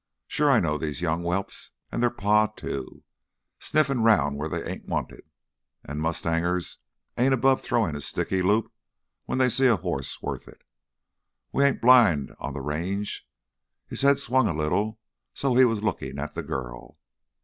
[0.27, 3.03] Sure, I know these young whelps an' their pa too.
[3.59, 5.29] Sniffin' round where they ain't wanted.
[5.85, 6.79] An' mustangers
[7.19, 8.71] ain't above throwin' a sticky loop
[9.25, 10.63] when they see a hoss worth it.
[11.51, 13.27] We ain't blind on th' Range."
[13.85, 14.99] His head swung a little
[15.35, 16.97] so he was looking at the girl.